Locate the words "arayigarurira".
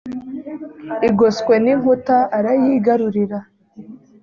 2.37-3.39